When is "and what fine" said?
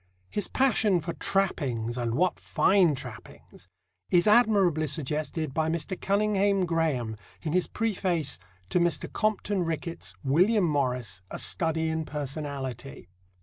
1.95-2.95